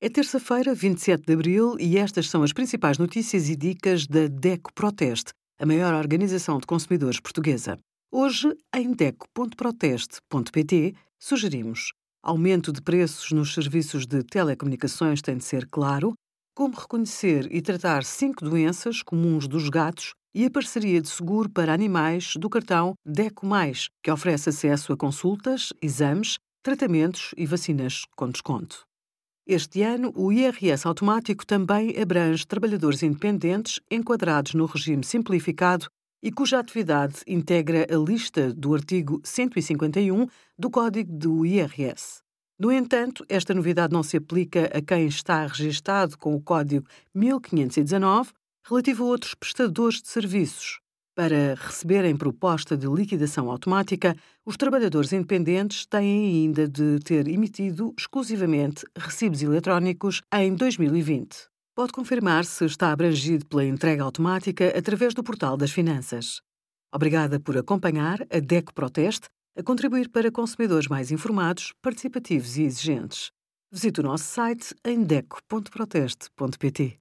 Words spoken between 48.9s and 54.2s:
a outros prestadores de serviços, para receberem proposta de liquidação automática,